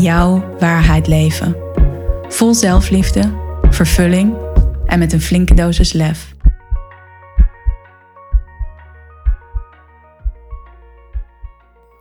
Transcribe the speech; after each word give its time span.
jouw 0.00 0.56
waarheid 0.58 1.06
leven. 1.06 1.56
Vol 2.28 2.54
zelfliefde, 2.54 3.34
vervulling 3.70 4.36
en 4.86 4.98
met 4.98 5.12
een 5.12 5.20
flinke 5.20 5.54
dosis 5.54 5.92
lef. 5.92 6.34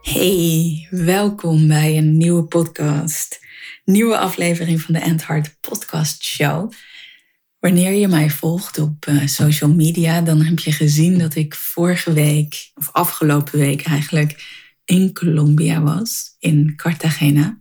Hey, 0.01 0.87
welkom 0.89 1.67
bij 1.67 1.97
een 1.97 2.17
nieuwe 2.17 2.43
podcast. 2.43 3.39
Nieuwe 3.83 4.17
aflevering 4.17 4.81
van 4.81 4.93
de 4.93 4.99
End 4.99 5.25
Podcast 5.61 6.23
Show. 6.23 6.71
Wanneer 7.59 7.91
je 7.91 8.07
mij 8.07 8.29
volgt 8.29 8.79
op 8.79 9.05
uh, 9.05 9.27
social 9.27 9.69
media, 9.69 10.21
dan 10.21 10.41
heb 10.41 10.59
je 10.59 10.71
gezien 10.71 11.17
dat 11.17 11.35
ik 11.35 11.55
vorige 11.55 12.13
week, 12.13 12.71
of 12.75 12.89
afgelopen 12.91 13.59
week 13.59 13.81
eigenlijk, 13.85 14.63
in 14.85 15.13
Colombia 15.13 15.81
was, 15.81 16.35
in 16.39 16.73
Cartagena 16.75 17.57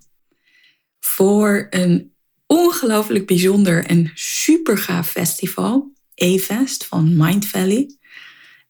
voor 1.04 1.66
een 1.70 2.12
ongelooflijk 2.46 3.26
bijzonder 3.26 3.84
en 3.84 4.10
super 4.14 4.78
gaaf 4.78 5.10
festival. 5.10 5.92
E-Fest 6.14 6.84
van 6.84 7.16
Mind 7.16 7.46
Valley. 7.46 7.96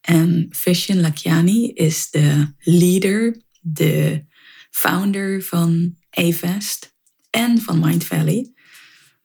En 0.00 0.46
Vision 0.50 1.00
Lakiani 1.00 1.72
is 1.72 2.10
de 2.10 2.52
leader, 2.58 3.42
de 3.60 4.24
founder 4.70 5.42
van 5.42 5.96
E-Fest 6.10 6.94
en 7.30 7.60
van 7.60 7.78
Mind 7.78 8.04
Valley. 8.04 8.52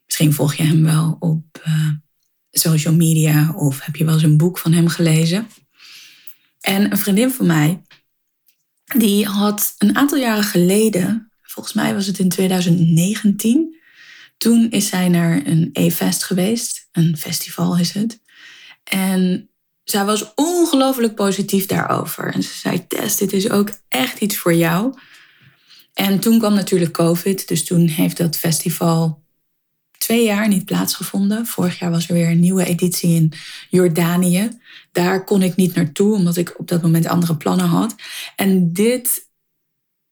Misschien 0.05 0.33
volg 0.33 0.53
je 0.53 0.63
hem 0.63 0.83
wel 0.83 1.15
op 1.19 1.63
uh, 1.67 1.91
social 2.51 2.93
media 2.93 3.53
of 3.55 3.79
heb 3.85 3.95
je 3.95 4.05
wel 4.05 4.13
eens 4.13 4.23
een 4.23 4.37
boek 4.37 4.57
van 4.57 4.71
hem 4.71 4.87
gelezen. 4.87 5.47
En 6.59 6.91
een 6.91 6.97
vriendin 6.97 7.31
van 7.31 7.45
mij, 7.45 7.81
die 8.97 9.25
had 9.25 9.75
een 9.77 9.95
aantal 9.95 10.17
jaren 10.17 10.43
geleden 10.43 11.28
volgens 11.51 11.75
mij 11.75 11.93
was 11.93 12.05
het 12.05 12.19
in 12.19 12.29
2019. 12.29 13.77
Toen 14.37 14.69
is 14.69 14.87
zij 14.87 15.09
naar 15.09 15.41
een 15.45 15.69
E-Fest 15.73 16.23
geweest. 16.23 16.87
Een 16.91 17.17
festival 17.17 17.77
is 17.77 17.91
het. 17.91 18.21
En 18.83 19.49
zij 19.83 20.05
was 20.05 20.33
ongelooflijk 20.35 21.15
positief 21.15 21.65
daarover. 21.65 22.33
En 22.33 22.43
ze 22.43 22.53
zei: 22.53 22.87
Tess, 22.87 23.17
dit 23.17 23.33
is 23.33 23.49
ook 23.49 23.69
echt 23.87 24.19
iets 24.19 24.37
voor 24.37 24.53
jou. 24.53 24.93
En 25.93 26.19
toen 26.19 26.39
kwam 26.39 26.53
natuurlijk 26.53 26.91
COVID. 26.93 27.47
Dus 27.47 27.65
toen 27.65 27.87
heeft 27.87 28.17
dat 28.17 28.37
festival 28.37 29.23
twee 29.97 30.23
jaar 30.23 30.47
niet 30.47 30.65
plaatsgevonden. 30.65 31.45
Vorig 31.45 31.79
jaar 31.79 31.91
was 31.91 32.07
er 32.07 32.13
weer 32.13 32.29
een 32.29 32.39
nieuwe 32.39 32.65
editie 32.65 33.15
in 33.15 33.33
Jordanië. 33.69 34.59
Daar 34.91 35.23
kon 35.23 35.41
ik 35.41 35.55
niet 35.55 35.75
naartoe, 35.75 36.15
omdat 36.15 36.37
ik 36.37 36.59
op 36.59 36.67
dat 36.67 36.81
moment 36.81 37.05
andere 37.05 37.37
plannen 37.37 37.67
had. 37.67 37.95
En 38.35 38.73
dit 38.73 39.28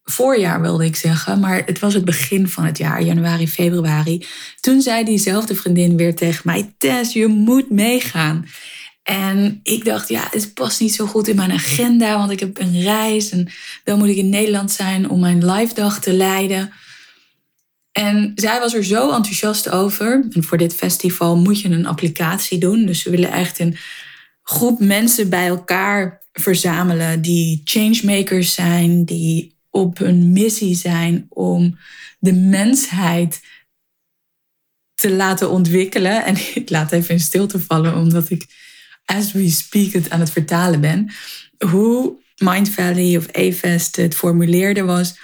voorjaar 0.10 0.62
wilde 0.62 0.86
ik 0.86 0.96
zeggen, 0.96 1.40
maar 1.40 1.64
het 1.66 1.80
was 1.80 1.94
het 1.94 2.06
begin 2.06 2.48
van 2.48 2.66
het 2.66 2.78
jaar, 2.78 3.02
januari, 3.04 3.48
februari. 3.48 4.26
Toen 4.60 4.82
zei 4.82 5.04
diezelfde 5.04 5.56
vriendin 5.56 5.98
weer 5.98 6.16
tegen 6.16 6.42
mij: 6.46 6.74
Tess, 6.78 7.14
je 7.14 7.28
moet 7.28 7.70
meegaan. 7.70 8.46
En 9.04 9.60
ik 9.64 9.86
dacht, 9.86 10.10
ja, 10.10 10.28
het 10.32 10.54
past 10.54 10.80
niet 10.80 10.96
zo 10.96 11.06
goed 11.06 11.28
in 11.28 11.36
mijn 11.36 11.52
agenda, 11.52 12.18
want 12.18 12.32
ik 12.32 12.40
heb 12.40 12.60
een 12.60 12.82
reis 12.82 13.30
en 13.30 13.50
dan 13.84 13.98
moet 13.98 14.08
ik 14.08 14.16
in 14.16 14.30
Nederland 14.30 14.72
zijn 14.72 15.10
om 15.10 15.20
mijn 15.20 15.52
live 15.52 15.74
dag 15.74 16.00
te 16.00 16.14
leiden. 16.14 16.72
En 17.92 18.32
zij 18.36 18.60
was 18.60 18.74
er 18.74 18.84
zo 18.84 19.12
enthousiast 19.12 19.70
over. 19.70 20.26
En 20.30 20.44
voor 20.44 20.58
dit 20.58 20.76
festival 20.76 21.38
moet 21.38 21.62
je 21.62 21.70
een 21.70 21.86
applicatie 21.86 22.58
doen. 22.58 22.86
Dus 22.86 23.04
we 23.04 23.10
willen 23.10 23.32
echt 23.32 23.60
een 23.60 23.78
groep 24.44 24.80
mensen 24.80 25.30
bij 25.30 25.48
elkaar 25.48 26.22
verzamelen 26.34 27.22
die 27.22 27.62
changemakers 27.64 28.54
zijn, 28.54 29.06
die 29.06 29.57
op 29.78 30.00
een 30.00 30.32
missie 30.32 30.76
zijn 30.76 31.26
om 31.30 31.78
de 32.20 32.34
mensheid 32.34 33.42
te 34.94 35.12
laten 35.12 35.50
ontwikkelen. 35.50 36.26
En 36.26 36.36
ik 36.62 36.70
laat 36.70 36.92
even 36.92 37.14
in 37.14 37.20
stilte 37.20 37.60
vallen, 37.60 37.96
omdat 37.96 38.30
ik 38.30 38.46
as 39.06 39.32
we 39.32 39.50
speak 39.50 39.92
het 39.92 40.10
aan 40.10 40.20
het 40.20 40.32
vertalen 40.32 40.82
ben. 40.82 41.12
Hoe 41.70 42.16
Mind 42.38 42.70
Valley 42.70 43.18
of 43.18 43.28
AFEST 43.32 43.96
het 43.96 44.16
formuleerde 44.16 44.84
was: 44.84 45.20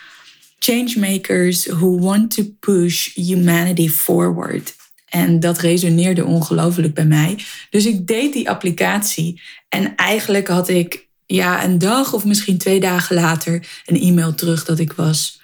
Changemakers 0.59 1.65
who 1.65 1.99
want 1.99 2.31
to 2.35 2.43
push 2.59 3.13
humanity 3.13 3.89
forward. 3.89 4.75
En 5.09 5.39
dat 5.39 5.59
resoneerde 5.59 6.25
ongelooflijk 6.25 6.93
bij 6.93 7.05
mij. 7.05 7.39
Dus 7.69 7.85
ik 7.85 8.07
deed 8.07 8.33
die 8.33 8.49
applicatie. 8.49 9.41
En 9.69 9.95
eigenlijk 9.95 10.47
had 10.47 10.69
ik 10.69 11.07
ja, 11.33 11.63
een 11.63 11.77
dag 11.77 12.13
of 12.13 12.25
misschien 12.25 12.57
twee 12.57 12.79
dagen 12.79 13.15
later 13.15 13.67
een 13.85 14.01
e-mail 14.01 14.35
terug 14.35 14.65
dat 14.65 14.79
ik 14.79 14.93
was 14.93 15.41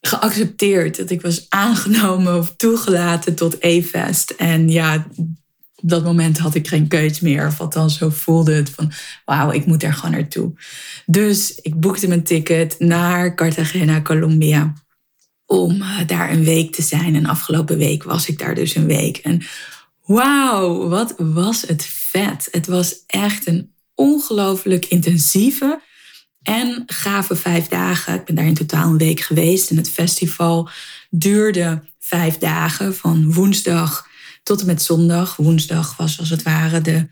geaccepteerd. 0.00 0.96
Dat 0.96 1.10
ik 1.10 1.22
was 1.22 1.46
aangenomen 1.48 2.38
of 2.38 2.54
toegelaten 2.56 3.34
tot 3.34 3.56
E-Fest. 3.58 4.30
En 4.30 4.68
ja, 4.68 5.06
op 5.74 5.88
dat 5.88 6.04
moment 6.04 6.38
had 6.38 6.54
ik 6.54 6.68
geen 6.68 6.88
keus 6.88 7.20
meer. 7.20 7.46
Of 7.46 7.60
althans, 7.60 7.98
zo 7.98 8.08
voelde 8.08 8.52
het 8.52 8.70
van, 8.70 8.92
wauw, 9.24 9.50
ik 9.50 9.66
moet 9.66 9.82
er 9.82 9.92
gewoon 9.92 10.10
naartoe. 10.10 10.52
Dus 11.06 11.54
ik 11.54 11.80
boekte 11.80 12.08
mijn 12.08 12.24
ticket 12.24 12.74
naar 12.78 13.34
Cartagena, 13.34 14.02
Colombia. 14.02 14.72
Om 15.46 15.82
eh, 15.82 16.06
daar 16.06 16.30
een 16.30 16.44
week 16.44 16.74
te 16.74 16.82
zijn. 16.82 17.14
En 17.14 17.26
afgelopen 17.26 17.78
week 17.78 18.02
was 18.02 18.28
ik 18.28 18.38
daar 18.38 18.54
dus 18.54 18.74
een 18.74 18.86
week. 18.86 19.16
En 19.16 19.42
wauw, 20.04 20.88
wat 20.88 21.14
was 21.16 21.62
het 21.62 21.84
vet. 21.84 22.48
Het 22.50 22.66
was 22.66 23.02
echt 23.06 23.46
een 23.46 23.76
ongelooflijk 23.98 24.84
intensieve 24.84 25.80
en 26.42 26.82
gave 26.86 27.36
vijf 27.36 27.68
dagen. 27.68 28.14
Ik 28.14 28.24
ben 28.24 28.34
daar 28.34 28.44
in 28.44 28.54
totaal 28.54 28.90
een 28.90 28.98
week 28.98 29.20
geweest 29.20 29.70
en 29.70 29.76
het 29.76 29.90
festival 29.90 30.68
duurde 31.10 31.82
vijf 31.98 32.38
dagen 32.38 32.94
van 32.94 33.32
woensdag 33.32 34.08
tot 34.42 34.60
en 34.60 34.66
met 34.66 34.82
zondag. 34.82 35.36
Woensdag 35.36 35.96
was 35.96 36.18
als 36.18 36.30
het 36.30 36.42
ware 36.42 36.80
de 36.80 37.08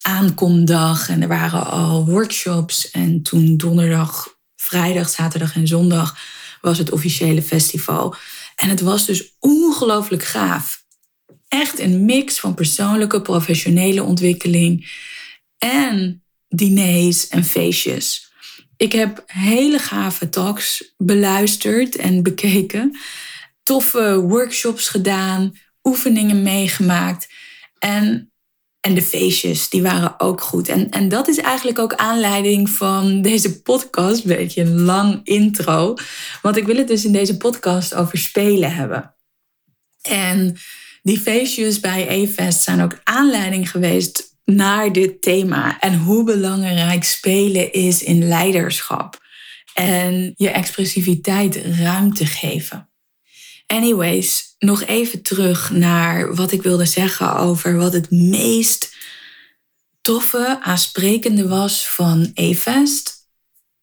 aankomdag 0.00 1.08
en 1.08 1.22
er 1.22 1.28
waren 1.28 1.66
al 1.66 2.06
workshops. 2.06 2.90
En 2.90 3.22
toen 3.22 3.56
donderdag, 3.56 4.36
vrijdag, 4.56 5.08
zaterdag 5.08 5.54
en 5.54 5.66
zondag 5.66 6.18
was 6.60 6.78
het 6.78 6.90
officiële 6.90 7.42
festival. 7.42 8.14
En 8.56 8.68
het 8.68 8.80
was 8.80 9.06
dus 9.06 9.36
ongelooflijk 9.38 10.24
gaaf. 10.24 10.84
Echt 11.48 11.78
een 11.78 12.04
mix 12.04 12.40
van 12.40 12.54
persoonlijke, 12.54 13.22
professionele 13.22 14.02
ontwikkeling 14.02 14.86
en 15.64 16.22
diners 16.48 17.28
en 17.28 17.44
feestjes. 17.44 18.32
Ik 18.76 18.92
heb 18.92 19.22
hele 19.26 19.78
gave 19.78 20.28
talks 20.28 20.94
beluisterd 20.96 21.96
en 21.96 22.22
bekeken. 22.22 22.96
Toffe 23.62 24.20
workshops 24.20 24.88
gedaan, 24.88 25.58
oefeningen 25.82 26.42
meegemaakt. 26.42 27.28
En, 27.78 28.32
en 28.80 28.94
de 28.94 29.02
feestjes, 29.02 29.68
die 29.68 29.82
waren 29.82 30.20
ook 30.20 30.40
goed. 30.40 30.68
En, 30.68 30.90
en 30.90 31.08
dat 31.08 31.28
is 31.28 31.38
eigenlijk 31.38 31.78
ook 31.78 31.94
aanleiding 31.94 32.70
van 32.70 33.22
deze 33.22 33.62
podcast. 33.62 34.24
Een 34.24 34.36
beetje 34.36 34.60
een 34.60 34.80
lang 34.80 35.20
intro. 35.22 35.94
Want 36.42 36.56
ik 36.56 36.66
wil 36.66 36.76
het 36.76 36.88
dus 36.88 37.04
in 37.04 37.12
deze 37.12 37.36
podcast 37.36 37.94
over 37.94 38.18
spelen 38.18 38.74
hebben. 38.74 39.14
En 40.02 40.56
die 41.02 41.20
feestjes 41.20 41.80
bij 41.80 42.08
E-Fest 42.08 42.62
zijn 42.62 42.82
ook 42.82 43.00
aanleiding 43.04 43.70
geweest 43.70 44.33
naar 44.44 44.92
dit 44.92 45.22
thema 45.22 45.80
en 45.80 45.98
hoe 45.98 46.24
belangrijk 46.24 47.04
spelen 47.04 47.72
is 47.72 48.02
in 48.02 48.28
leiderschap 48.28 49.22
en 49.74 50.34
je 50.36 50.50
expressiviteit 50.50 51.56
ruimte 51.56 52.26
geven. 52.26 52.88
Anyways, 53.66 54.54
nog 54.58 54.84
even 54.84 55.22
terug 55.22 55.70
naar 55.70 56.34
wat 56.34 56.52
ik 56.52 56.62
wilde 56.62 56.84
zeggen 56.84 57.36
over 57.36 57.76
wat 57.76 57.92
het 57.92 58.10
meest 58.10 58.96
toffe, 60.00 60.58
aansprekende 60.62 61.48
was 61.48 61.88
van 61.88 62.30
E-Fest 62.34 63.28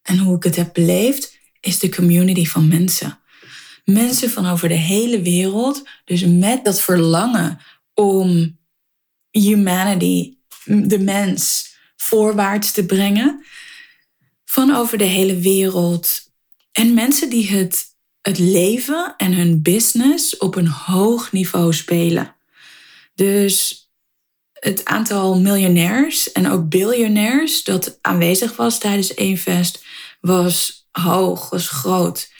en 0.02 0.18
hoe 0.18 0.36
ik 0.36 0.42
het 0.42 0.56
heb 0.56 0.72
beleefd, 0.72 1.38
is 1.60 1.78
de 1.78 1.88
community 1.88 2.46
van 2.46 2.68
mensen. 2.68 3.18
Mensen 3.84 4.30
van 4.30 4.46
over 4.46 4.68
de 4.68 4.74
hele 4.74 5.22
wereld, 5.22 5.88
dus 6.04 6.24
met 6.24 6.64
dat 6.64 6.80
verlangen 6.80 7.58
om 7.94 8.58
humanity 9.30 10.36
de 10.64 10.98
mens 10.98 11.74
voorwaarts 11.96 12.72
te 12.72 12.86
brengen 12.86 13.44
van 14.44 14.74
over 14.74 14.98
de 14.98 15.04
hele 15.04 15.36
wereld. 15.36 16.30
En 16.72 16.94
mensen 16.94 17.30
die 17.30 17.50
het 17.50 17.90
het 18.22 18.38
leven 18.38 19.14
en 19.16 19.32
hun 19.32 19.62
business 19.62 20.36
op 20.36 20.56
een 20.56 20.68
hoog 20.68 21.32
niveau 21.32 21.72
spelen. 21.72 22.34
Dus 23.14 23.86
het 24.52 24.84
aantal 24.84 25.40
miljonairs 25.40 26.32
en 26.32 26.50
ook 26.50 26.68
biljonairs 26.68 27.64
dat 27.64 27.98
aanwezig 28.00 28.56
was 28.56 28.78
tijdens 28.78 29.16
Eenfest 29.16 29.84
was 30.20 30.86
hoog, 30.90 31.50
was 31.50 31.68
groot. 31.68 32.30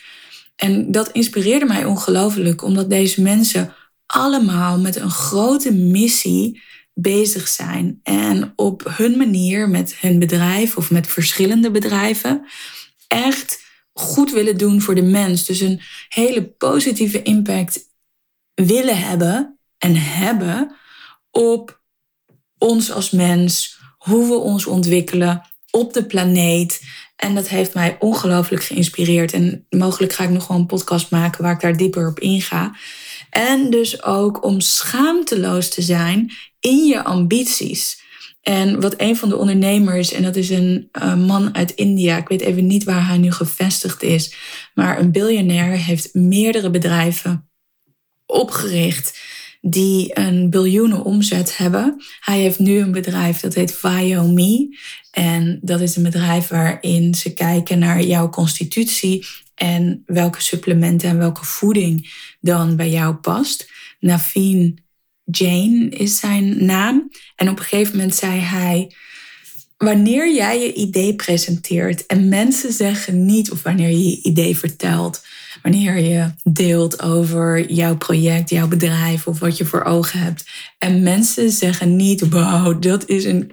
En 0.55 0.91
dat 0.91 1.11
inspireerde 1.11 1.65
mij 1.65 1.85
ongelooflijk, 1.85 2.63
omdat 2.63 2.89
deze 2.89 3.21
mensen 3.21 3.75
allemaal 4.05 4.79
met 4.79 4.95
een 4.95 5.11
grote 5.11 5.73
missie 5.73 6.61
bezig 6.93 7.47
zijn. 7.47 7.99
En 8.03 8.53
op 8.55 8.91
hun 8.95 9.17
manier 9.17 9.69
met 9.69 9.95
hun 9.95 10.19
bedrijf 10.19 10.77
of 10.77 10.91
met 10.91 11.07
verschillende 11.07 11.71
bedrijven 11.71 12.45
echt 13.07 13.61
goed 13.93 14.31
willen 14.31 14.57
doen 14.57 14.81
voor 14.81 14.95
de 14.95 15.01
mens. 15.01 15.45
Dus 15.45 15.59
een 15.59 15.81
hele 16.07 16.43
positieve 16.43 17.21
impact 17.21 17.79
willen 18.53 18.97
hebben 18.97 19.59
en 19.77 19.95
hebben 19.95 20.75
op 21.31 21.81
ons 22.57 22.91
als 22.91 23.11
mens, 23.11 23.79
hoe 23.97 24.27
we 24.27 24.35
ons 24.35 24.65
ontwikkelen 24.65 25.41
op 25.71 25.93
de 25.93 26.05
planeet. 26.05 26.81
En 27.15 27.35
dat 27.35 27.47
heeft 27.47 27.73
mij 27.73 27.95
ongelooflijk 27.99 28.63
geïnspireerd. 28.63 29.33
En 29.33 29.65
mogelijk 29.69 30.13
ga 30.13 30.23
ik 30.23 30.29
nog 30.29 30.47
wel 30.47 30.57
een 30.57 30.65
podcast 30.65 31.11
maken 31.11 31.43
waar 31.43 31.53
ik 31.53 31.61
daar 31.61 31.77
dieper 31.77 32.07
op 32.07 32.19
inga. 32.19 32.75
En 33.33 33.69
dus 33.69 34.03
ook 34.03 34.43
om 34.43 34.59
schaamteloos 34.59 35.69
te 35.69 35.81
zijn 35.81 36.31
in 36.59 36.85
je 36.85 37.03
ambities. 37.03 38.01
En 38.41 38.81
wat 38.81 38.93
een 38.97 39.17
van 39.17 39.29
de 39.29 39.37
ondernemers, 39.37 40.11
en 40.11 40.23
dat 40.23 40.35
is 40.35 40.49
een 40.49 40.89
man 41.25 41.55
uit 41.55 41.71
India, 41.71 42.17
ik 42.17 42.27
weet 42.27 42.41
even 42.41 42.67
niet 42.67 42.83
waar 42.83 43.07
hij 43.07 43.17
nu 43.17 43.31
gevestigd 43.31 44.03
is, 44.03 44.35
maar 44.73 44.99
een 44.99 45.11
biljonair 45.11 45.77
heeft 45.77 46.13
meerdere 46.13 46.69
bedrijven 46.69 47.49
opgericht 48.25 49.19
die 49.61 50.19
een 50.19 50.49
biljoenen 50.49 51.03
omzet 51.03 51.57
hebben. 51.57 52.03
Hij 52.19 52.39
heeft 52.39 52.59
nu 52.59 52.79
een 52.79 52.91
bedrijf 52.91 53.39
dat 53.39 53.53
heet 53.53 53.75
Viomi. 53.75 54.77
En 55.11 55.59
dat 55.61 55.81
is 55.81 55.95
een 55.95 56.03
bedrijf 56.03 56.47
waarin 56.47 57.15
ze 57.15 57.33
kijken 57.33 57.79
naar 57.79 58.01
jouw 58.01 58.29
constitutie 58.29 59.25
en 59.55 60.03
welke 60.05 60.41
supplementen 60.41 61.09
en 61.09 61.17
welke 61.17 61.45
voeding 61.45 62.11
dan 62.39 62.75
bij 62.75 62.89
jou 62.89 63.15
past. 63.15 63.71
Naveen 63.99 64.83
Jane 65.23 65.89
is 65.89 66.19
zijn 66.19 66.65
naam. 66.65 67.09
En 67.35 67.49
op 67.49 67.59
een 67.59 67.65
gegeven 67.65 67.95
moment 67.95 68.15
zei 68.15 68.39
hij: 68.39 68.91
Wanneer 69.77 70.33
jij 70.33 70.59
je 70.59 70.73
idee 70.73 71.15
presenteert 71.15 72.05
en 72.05 72.29
mensen 72.29 72.73
zeggen 72.73 73.25
niet, 73.25 73.51
of 73.51 73.63
wanneer 73.63 73.89
je 73.89 74.09
je 74.09 74.21
idee 74.21 74.57
vertelt, 74.57 75.25
wanneer 75.61 75.97
je 75.97 76.31
deelt 76.43 77.01
over 77.01 77.71
jouw 77.71 77.97
project, 77.97 78.49
jouw 78.49 78.67
bedrijf 78.67 79.27
of 79.27 79.39
wat 79.39 79.57
je 79.57 79.65
voor 79.65 79.83
ogen 79.83 80.19
hebt. 80.19 80.49
En 80.77 81.03
mensen 81.03 81.51
zeggen 81.51 81.95
niet, 81.95 82.29
wow, 82.29 82.81
dat 82.81 83.09
is 83.09 83.25
een 83.25 83.51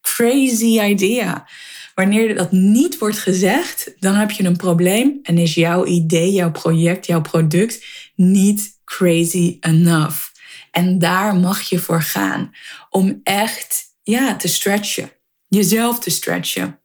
crazy 0.00 0.80
idea. 0.80 1.48
Wanneer 1.94 2.34
dat 2.34 2.52
niet 2.52 2.98
wordt 2.98 3.18
gezegd, 3.18 3.92
dan 3.98 4.14
heb 4.14 4.30
je 4.30 4.44
een 4.44 4.56
probleem 4.56 5.18
en 5.22 5.38
is 5.38 5.54
jouw 5.54 5.84
idee, 5.84 6.32
jouw 6.32 6.50
project, 6.50 7.06
jouw 7.06 7.20
product 7.20 7.84
niet 8.14 8.78
crazy 8.84 9.56
enough. 9.60 10.28
En 10.70 10.98
daar 10.98 11.36
mag 11.36 11.60
je 11.60 11.78
voor 11.78 12.02
gaan 12.02 12.50
om 12.90 13.20
echt 13.22 13.84
ja, 14.02 14.36
te 14.36 14.48
stretchen, 14.48 15.12
jezelf 15.48 15.98
te 15.98 16.10
stretchen 16.10 16.80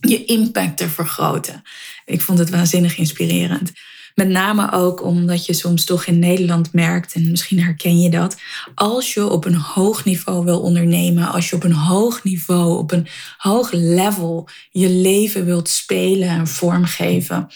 je 0.00 0.24
impact 0.24 0.76
te 0.76 0.88
vergroten. 0.88 1.62
Ik 2.04 2.20
vond 2.20 2.38
het 2.38 2.50
waanzinnig 2.50 2.98
inspirerend. 2.98 3.72
Met 4.18 4.28
name 4.28 4.72
ook 4.72 5.02
omdat 5.02 5.46
je 5.46 5.52
soms 5.52 5.84
toch 5.84 6.06
in 6.06 6.18
Nederland 6.18 6.72
merkt, 6.72 7.14
en 7.14 7.30
misschien 7.30 7.62
herken 7.62 8.00
je 8.00 8.10
dat, 8.10 8.36
als 8.74 9.14
je 9.14 9.28
op 9.28 9.44
een 9.44 9.54
hoog 9.54 10.04
niveau 10.04 10.44
wil 10.44 10.60
ondernemen, 10.60 11.28
als 11.28 11.50
je 11.50 11.56
op 11.56 11.64
een 11.64 11.72
hoog 11.72 12.24
niveau, 12.24 12.78
op 12.78 12.92
een 12.92 13.06
hoog 13.36 13.72
level 13.72 14.48
je 14.70 14.90
leven 14.90 15.44
wilt 15.44 15.68
spelen 15.68 16.28
en 16.28 16.46
vormgeven. 16.46 17.46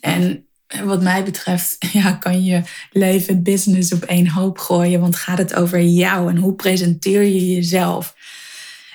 En 0.00 0.46
wat 0.84 1.02
mij 1.02 1.24
betreft, 1.24 1.76
ja, 1.92 2.12
kan 2.12 2.44
je 2.44 2.62
leven 2.90 3.42
business 3.42 3.92
op 3.92 4.02
één 4.02 4.28
hoop 4.28 4.58
gooien, 4.58 5.00
want 5.00 5.16
gaat 5.16 5.38
het 5.38 5.54
over 5.54 5.82
jou 5.82 6.30
en 6.30 6.36
hoe 6.36 6.54
presenteer 6.54 7.22
je 7.22 7.54
jezelf? 7.54 8.14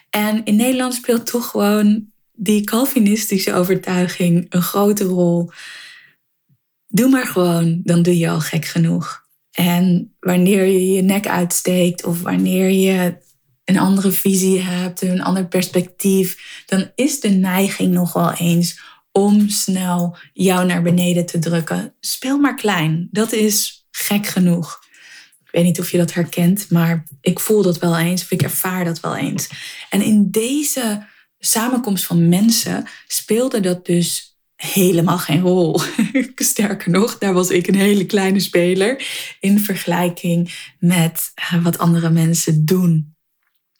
En 0.10 0.44
in 0.44 0.56
Nederland 0.56 0.94
speelt 0.94 1.26
toch 1.26 1.50
gewoon 1.50 2.06
die 2.34 2.64
Calvinistische 2.64 3.54
overtuiging 3.54 4.46
een 4.50 4.62
grote 4.62 5.04
rol. 5.04 5.52
Doe 6.92 7.10
maar 7.10 7.28
gewoon, 7.28 7.82
dan 7.84 8.02
doe 8.02 8.18
je 8.18 8.30
al 8.30 8.40
gek 8.40 8.66
genoeg. 8.66 9.26
En 9.52 10.16
wanneer 10.20 10.66
je 10.66 10.92
je 10.92 11.02
nek 11.02 11.28
uitsteekt 11.28 12.04
of 12.04 12.22
wanneer 12.22 12.70
je 12.70 13.18
een 13.66 13.80
andere 13.80 14.12
visie 14.12 14.60
hebt, 14.60 15.02
een 15.02 15.22
ander 15.22 15.48
perspectief, 15.48 16.64
dan 16.66 16.92
is 16.96 17.20
de 17.20 17.30
neiging 17.30 17.94
nog 17.94 18.14
wel 18.14 18.34
eens 18.34 18.82
om 19.12 19.50
snel 19.50 20.18
jou 20.34 20.66
naar 20.66 20.82
beneden 20.82 21.26
te 21.26 21.40
drukken. 21.40 21.94
Speel 22.00 22.38
maar 22.38 22.56
klein, 22.56 23.08
dat 23.12 23.32
is 23.32 23.88
gek 23.92 24.28
genoeg. 24.28 24.80
Ik 25.44 25.52
weet 25.52 25.64
niet 25.64 25.80
of 25.80 25.92
je 25.92 25.98
dat 25.98 26.14
herkent, 26.14 26.70
maar 26.70 27.08
ik 27.22 27.40
voel 27.40 27.62
dat 27.62 27.80
wel 27.80 27.98
eens 27.98 28.22
of 28.22 28.32
ik 28.32 28.42
ervaar 28.42 28.86
dat 28.86 29.00
wel 29.00 29.16
eens. 29.16 29.50
En 29.90 30.02
in 30.02 30.32
deze 30.32 31.08
samenkomst 31.40 32.06
van 32.06 32.30
mensen 32.30 32.86
speelde 33.08 33.60
dat 33.60 33.86
dus 33.86 34.31
helemaal 34.62 35.18
geen 35.18 35.42
rol. 35.42 35.80
Sterker 36.36 36.92
nog, 36.92 37.18
daar 37.18 37.34
was 37.34 37.50
ik 37.50 37.68
een 37.68 37.76
hele 37.76 38.06
kleine 38.06 38.40
speler 38.40 39.08
in 39.40 39.60
vergelijking 39.60 40.54
met 40.80 41.32
eh, 41.36 41.64
wat 41.64 41.78
andere 41.78 42.10
mensen 42.10 42.66
doen. 42.66 43.16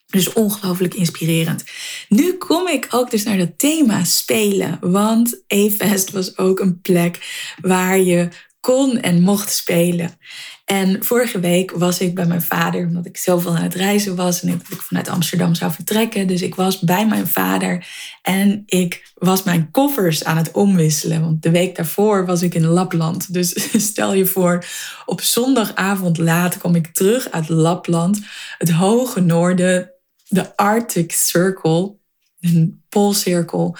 Dus 0.06 0.32
ongelooflijk 0.32 0.94
inspirerend. 0.94 1.64
Nu 2.08 2.32
kom 2.32 2.68
ik 2.68 2.86
ook 2.90 3.10
dus 3.10 3.22
naar 3.22 3.38
dat 3.38 3.58
thema 3.58 4.04
spelen. 4.04 4.78
Want 4.80 5.42
E-Fest 5.46 6.10
was 6.10 6.38
ook 6.38 6.60
een 6.60 6.80
plek 6.80 7.18
waar 7.60 7.98
je 7.98 8.28
kon 8.62 9.00
en 9.00 9.20
mocht 9.20 9.52
spelen. 9.52 10.18
En 10.64 11.04
vorige 11.04 11.40
week 11.40 11.70
was 11.70 11.98
ik 11.98 12.14
bij 12.14 12.26
mijn 12.26 12.42
vader, 12.42 12.86
omdat 12.86 13.06
ik 13.06 13.16
zoveel 13.16 13.56
aan 13.56 13.62
het 13.62 13.74
reizen 13.74 14.16
was 14.16 14.42
en 14.42 14.48
dat 14.48 14.70
ik 14.70 14.80
vanuit 14.80 15.08
Amsterdam 15.08 15.54
zou 15.54 15.72
vertrekken. 15.72 16.26
Dus 16.26 16.42
ik 16.42 16.54
was 16.54 16.78
bij 16.78 17.06
mijn 17.06 17.26
vader 17.26 17.86
en 18.22 18.62
ik 18.66 19.12
was 19.14 19.42
mijn 19.42 19.70
koffers 19.70 20.24
aan 20.24 20.36
het 20.36 20.50
omwisselen. 20.50 21.20
Want 21.20 21.42
de 21.42 21.50
week 21.50 21.76
daarvoor 21.76 22.26
was 22.26 22.42
ik 22.42 22.54
in 22.54 22.66
Lapland. 22.66 23.32
Dus 23.32 23.68
stel 23.90 24.14
je 24.14 24.26
voor, 24.26 24.64
op 25.06 25.20
zondagavond 25.20 26.18
laat 26.18 26.58
kom 26.58 26.74
ik 26.74 26.86
terug 26.86 27.30
uit 27.30 27.48
Lapland, 27.48 28.20
het 28.58 28.70
hoge 28.70 29.20
noorden, 29.20 29.90
de 30.28 30.56
Arctic 30.56 31.12
Circle, 31.12 31.94
een 32.40 32.82
poolcirkel. 32.88 33.76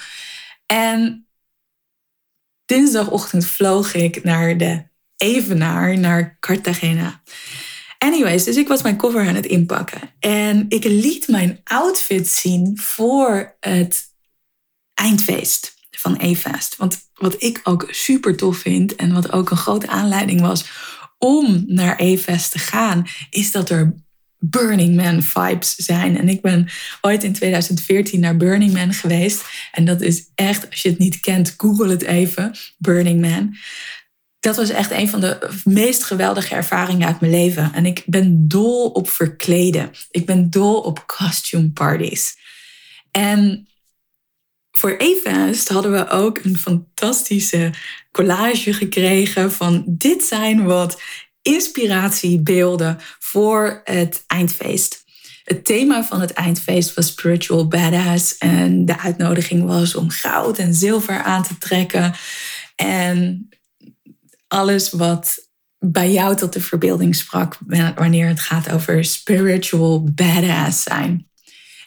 En 0.65 1.22
dinsdagochtend 2.65 3.45
vloog 3.45 3.93
ik 3.93 4.23
naar 4.23 4.57
de 4.57 4.83
Evenaar 5.17 5.97
naar 5.97 6.37
Cartagena. 6.39 7.21
Anyways, 7.97 8.43
dus 8.43 8.55
ik 8.55 8.67
was 8.67 8.81
mijn 8.81 8.97
cover 8.97 9.27
aan 9.27 9.35
het 9.35 9.45
inpakken. 9.45 10.01
En 10.19 10.65
ik 10.69 10.83
liet 10.83 11.27
mijn 11.27 11.61
outfit 11.63 12.27
zien 12.27 12.77
voor 12.81 13.55
het 13.59 14.03
eindfeest 14.93 15.73
van 15.91 16.17
E-Fest. 16.19 16.75
Want 16.75 17.09
wat 17.13 17.43
ik 17.43 17.59
ook 17.63 17.87
super 17.89 18.35
tof 18.35 18.57
vind 18.57 18.95
en 18.95 19.13
wat 19.13 19.31
ook 19.31 19.49
een 19.49 19.57
grote 19.57 19.87
aanleiding 19.87 20.41
was 20.41 20.65
om 21.17 21.63
naar 21.67 21.99
E-Fest 21.99 22.51
te 22.51 22.59
gaan, 22.59 23.07
is 23.29 23.51
dat 23.51 23.69
er 23.69 24.02
Burning 24.45 24.95
Man 24.95 25.21
vibes 25.21 25.75
zijn. 25.75 26.17
En 26.17 26.29
ik 26.29 26.41
ben 26.41 26.67
ooit 27.01 27.23
in 27.23 27.33
2014 27.33 28.19
naar 28.19 28.37
Burning 28.37 28.73
Man 28.73 28.93
geweest. 28.93 29.45
En 29.71 29.85
dat 29.85 30.01
is 30.01 30.25
echt, 30.35 30.69
als 30.69 30.81
je 30.81 30.89
het 30.89 30.97
niet 30.97 31.19
kent, 31.19 31.53
google 31.57 31.89
het 31.89 32.03
even. 32.03 32.55
Burning 32.77 33.21
Man 33.21 33.55
dat 34.43 34.55
was 34.55 34.69
echt 34.69 34.91
een 34.91 35.09
van 35.09 35.19
de 35.19 35.49
meest 35.63 36.03
geweldige 36.03 36.55
ervaringen 36.55 37.07
uit 37.07 37.19
mijn 37.19 37.31
leven. 37.31 37.73
En 37.73 37.85
ik 37.85 38.03
ben 38.05 38.47
dol 38.47 38.89
op 38.89 39.09
verkleden. 39.09 39.91
Ik 40.11 40.25
ben 40.25 40.49
dol 40.49 40.79
op 40.79 41.03
costume 41.07 41.69
parties. 41.69 42.37
En 43.11 43.67
voor 44.71 44.95
Evest 44.97 45.67
hadden 45.67 45.91
we 45.91 46.09
ook 46.09 46.37
een 46.37 46.57
fantastische 46.57 47.73
collage 48.11 48.73
gekregen 48.73 49.51
van 49.51 49.83
dit 49.87 50.23
zijn 50.23 50.63
wat 50.63 51.01
inspiratiebeelden 51.43 52.97
voor 53.19 53.81
het 53.83 54.23
eindfeest. 54.27 55.03
Het 55.43 55.65
thema 55.65 56.03
van 56.03 56.21
het 56.21 56.33
eindfeest 56.33 56.93
was 56.93 57.07
Spiritual 57.07 57.67
Badass 57.67 58.37
en 58.37 58.85
de 58.85 58.99
uitnodiging 58.99 59.65
was 59.65 59.95
om 59.95 60.09
goud 60.09 60.57
en 60.57 60.73
zilver 60.73 61.23
aan 61.23 61.43
te 61.43 61.57
trekken. 61.57 62.13
En 62.75 63.49
alles 64.47 64.91
wat 64.91 65.47
bij 65.79 66.11
jou 66.11 66.35
tot 66.35 66.53
de 66.53 66.61
verbeelding 66.61 67.15
sprak 67.15 67.57
wanneer 67.95 68.27
het 68.27 68.39
gaat 68.39 68.71
over 68.71 69.05
spiritual 69.05 70.03
badass 70.03 70.83
zijn. 70.83 71.27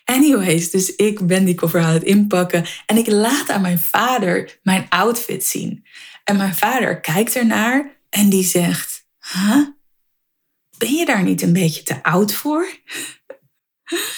Anyways, 0.04 0.70
dus 0.70 0.94
ik 0.94 1.26
ben 1.26 1.44
die 1.44 1.54
cover 1.54 1.80
aan 1.80 1.92
het 1.92 2.02
inpakken 2.02 2.64
en 2.86 2.96
ik 2.96 3.06
laat 3.06 3.50
aan 3.50 3.60
mijn 3.60 3.78
vader 3.78 4.58
mijn 4.62 4.86
outfit 4.88 5.44
zien. 5.44 5.86
En 6.24 6.36
mijn 6.36 6.54
vader 6.54 7.00
kijkt 7.00 7.36
ernaar 7.36 7.96
en 8.10 8.28
die 8.28 8.44
zegt: 8.44 8.95
Huh? 9.32 9.66
Ben 10.78 10.94
je 10.94 11.04
daar 11.04 11.22
niet 11.22 11.42
een 11.42 11.52
beetje 11.52 11.82
te 11.82 12.02
oud 12.02 12.32
voor? 12.32 12.66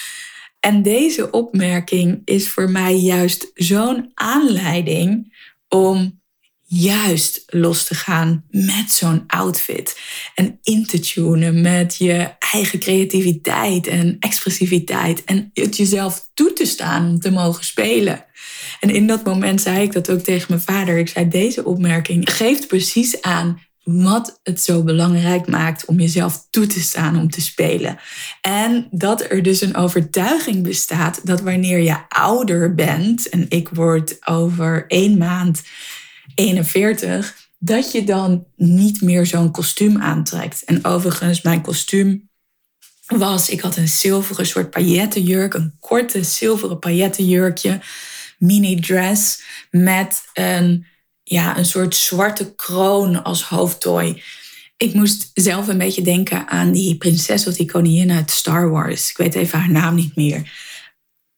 En 0.59 0.81
deze 0.81 1.31
opmerking 1.31 2.21
is 2.25 2.49
voor 2.49 2.69
mij 2.69 2.95
juist 2.95 3.51
zo'n 3.53 4.11
aanleiding 4.13 5.37
om 5.67 6.21
juist 6.65 7.43
los 7.45 7.83
te 7.83 7.95
gaan 7.95 8.45
met 8.49 8.91
zo'n 8.91 9.23
outfit. 9.27 9.99
En 10.35 10.59
in 10.61 10.85
te 10.85 10.99
tunen 10.99 11.61
met 11.61 11.95
je 11.95 12.31
eigen 12.53 12.79
creativiteit 12.79 13.87
en 13.87 14.15
expressiviteit. 14.19 15.23
En 15.23 15.49
het 15.53 15.77
jezelf 15.77 16.29
toe 16.33 16.53
te 16.53 16.65
staan 16.65 17.09
om 17.09 17.19
te 17.19 17.31
mogen 17.31 17.65
spelen. 17.65 18.25
En 18.79 18.89
in 18.89 19.07
dat 19.07 19.23
moment 19.23 19.61
zei 19.61 19.81
ik 19.81 19.91
dat 19.91 20.09
ook 20.09 20.19
tegen 20.19 20.45
mijn 20.49 20.61
vader. 20.61 20.97
Ik 20.97 21.09
zei, 21.09 21.29
deze 21.29 21.65
opmerking 21.65 22.33
geeft 22.33 22.67
precies 22.67 23.21
aan 23.21 23.61
wat 23.83 24.39
het 24.43 24.61
zo 24.61 24.83
belangrijk 24.83 25.47
maakt 25.47 25.85
om 25.85 25.99
jezelf 25.99 26.47
toe 26.49 26.67
te 26.67 26.79
staan 26.79 27.19
om 27.19 27.29
te 27.29 27.41
spelen. 27.41 27.99
En 28.41 28.87
dat 28.91 29.31
er 29.31 29.43
dus 29.43 29.61
een 29.61 29.75
overtuiging 29.75 30.63
bestaat 30.63 31.25
dat 31.25 31.41
wanneer 31.41 31.79
je 31.79 32.09
ouder 32.09 32.75
bent, 32.75 33.29
en 33.29 33.45
ik 33.49 33.69
word 33.69 34.27
over 34.27 34.85
één 34.87 35.17
maand 35.17 35.61
41, 36.35 37.49
dat 37.59 37.91
je 37.91 38.03
dan 38.03 38.45
niet 38.55 39.01
meer 39.01 39.25
zo'n 39.25 39.51
kostuum 39.51 40.01
aantrekt. 40.01 40.63
En 40.63 40.85
overigens, 40.85 41.41
mijn 41.41 41.61
kostuum 41.61 42.29
was, 43.07 43.49
ik 43.49 43.61
had 43.61 43.75
een 43.75 43.87
zilveren 43.87 44.45
soort 44.45 44.69
paillettenjurk, 44.69 45.53
een 45.53 45.75
korte 45.79 46.23
zilveren 46.23 46.79
paillettenjurkje, 46.79 47.79
mini 48.37 48.79
dress 48.79 49.43
met 49.71 50.23
een 50.33 50.85
ja, 51.29 51.57
een 51.57 51.65
soort 51.65 51.95
zwarte 51.95 52.55
kroon 52.55 53.23
als 53.23 53.43
hoofdtooi. 53.43 54.23
Ik 54.77 54.93
moest 54.93 55.31
zelf 55.33 55.67
een 55.67 55.77
beetje 55.77 56.01
denken 56.01 56.47
aan 56.47 56.71
die 56.71 56.97
prinses 56.97 57.47
of 57.47 57.53
die 57.53 57.71
koningin 57.71 58.11
uit 58.11 58.31
Star 58.31 58.69
Wars. 58.69 59.09
Ik 59.09 59.17
weet 59.17 59.35
even 59.35 59.59
haar 59.59 59.71
naam 59.71 59.95
niet 59.95 60.15
meer. 60.15 60.51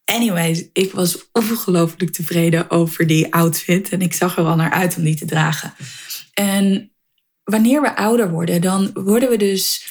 Anyways, 0.05 0.63
ik 0.73 0.91
was 0.91 1.17
ongelooflijk 1.31 2.11
tevreden 2.11 2.69
over 2.69 3.07
die 3.07 3.33
outfit. 3.33 3.89
En 3.89 4.01
ik 4.01 4.13
zag 4.13 4.37
er 4.37 4.43
wel 4.43 4.55
naar 4.55 4.71
uit 4.71 4.97
om 4.97 5.03
die 5.03 5.15
te 5.15 5.25
dragen. 5.25 5.73
En 6.33 6.91
wanneer 7.43 7.81
we 7.81 7.95
ouder 7.95 8.31
worden, 8.31 8.61
dan 8.61 8.91
worden 8.93 9.29
we 9.29 9.37
dus 9.37 9.89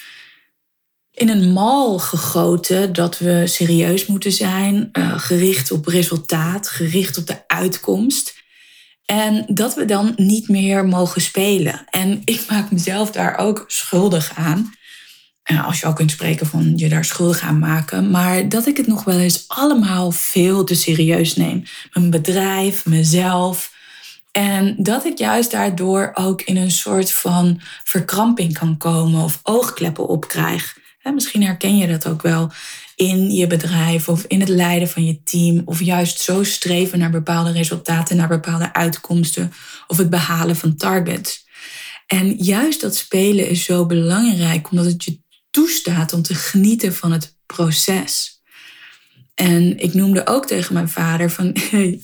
in 1.11 1.29
een 1.29 1.51
mal 1.51 1.99
gegoten 1.99 2.93
dat 2.93 3.17
we 3.17 3.43
serieus 3.47 4.05
moeten 4.05 4.31
zijn, 4.31 4.89
uh, 4.93 5.19
gericht 5.19 5.71
op 5.71 5.85
resultaat, 5.85 6.67
gericht 6.67 7.17
op 7.17 7.27
de 7.27 7.47
uitkomst. 7.47 8.40
En 9.11 9.45
dat 9.47 9.75
we 9.75 9.85
dan 9.85 10.13
niet 10.15 10.47
meer 10.47 10.85
mogen 10.85 11.21
spelen. 11.21 11.85
En 11.89 12.21
ik 12.25 12.45
maak 12.49 12.71
mezelf 12.71 13.11
daar 13.11 13.37
ook 13.37 13.63
schuldig 13.67 14.31
aan. 14.35 14.73
Als 15.65 15.79
je 15.79 15.85
ook 15.85 15.95
kunt 15.95 16.11
spreken 16.11 16.47
van 16.47 16.73
je 16.77 16.89
daar 16.89 17.05
schuldig 17.05 17.41
aan 17.41 17.59
maken. 17.59 18.09
Maar 18.09 18.49
dat 18.49 18.67
ik 18.67 18.77
het 18.77 18.87
nog 18.87 19.03
wel 19.03 19.19
eens 19.19 19.43
allemaal 19.47 20.11
veel 20.11 20.63
te 20.63 20.75
serieus 20.75 21.35
neem. 21.35 21.63
Mijn 21.93 22.09
bedrijf, 22.09 22.85
mezelf. 22.85 23.73
En 24.31 24.75
dat 24.77 25.05
ik 25.05 25.17
juist 25.17 25.51
daardoor 25.51 26.11
ook 26.13 26.41
in 26.41 26.57
een 26.57 26.71
soort 26.71 27.11
van 27.11 27.61
verkramping 27.83 28.53
kan 28.53 28.77
komen 28.77 29.23
of 29.23 29.39
oogkleppen 29.43 30.07
opkrijg. 30.07 30.77
Misschien 31.13 31.43
herken 31.43 31.77
je 31.77 31.87
dat 31.87 32.07
ook 32.07 32.21
wel 32.21 32.51
in 33.01 33.31
je 33.31 33.47
bedrijf 33.47 34.09
of 34.09 34.23
in 34.27 34.39
het 34.39 34.49
leiden 34.49 34.87
van 34.87 35.05
je 35.05 35.23
team. 35.23 35.61
Of 35.65 35.81
juist 35.81 36.19
zo 36.19 36.43
streven 36.43 36.99
naar 36.99 37.11
bepaalde 37.11 37.51
resultaten, 37.51 38.17
naar 38.17 38.27
bepaalde 38.27 38.73
uitkomsten 38.73 39.53
of 39.87 39.97
het 39.97 40.09
behalen 40.09 40.55
van 40.55 40.75
targets. 40.75 41.47
En 42.07 42.35
juist 42.35 42.81
dat 42.81 42.95
spelen 42.95 43.49
is 43.49 43.63
zo 43.63 43.85
belangrijk 43.85 44.71
omdat 44.71 44.85
het 44.85 45.03
je 45.03 45.19
toestaat 45.49 46.13
om 46.13 46.21
te 46.21 46.35
genieten 46.35 46.93
van 46.93 47.11
het 47.11 47.37
proces. 47.45 48.41
En 49.35 49.77
ik 49.77 49.93
noemde 49.93 50.27
ook 50.27 50.47
tegen 50.47 50.73
mijn 50.73 50.89
vader 50.89 51.31
van 51.31 51.55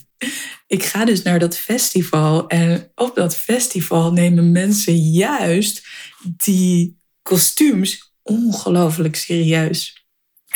ik 0.77 0.84
ga 0.84 1.06
dus 1.06 1.22
naar 1.22 1.39
dat 1.39 1.58
festival 1.58 2.48
en 2.48 2.92
op 2.96 3.16
dat 3.16 3.36
festival 3.36 4.12
nemen 4.12 4.51
mensen 4.51 4.98
juist 4.98 5.88
die 6.24 6.98
kostuums 7.22 8.13
ongelooflijk 8.24 9.16
serieus. 9.16 9.97